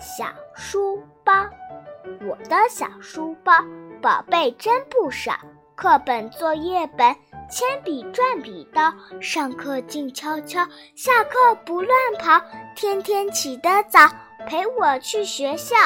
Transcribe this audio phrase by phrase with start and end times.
[0.00, 1.32] 小书包，
[2.26, 3.52] 我的小书包，
[4.00, 5.32] 宝贝真不少，
[5.74, 7.14] 课本、作业本、
[7.50, 10.64] 铅笔、转笔刀，上课静悄悄，
[10.94, 12.40] 下课不乱跑，
[12.76, 14.08] 天天起得早，
[14.46, 15.76] 陪我去学校。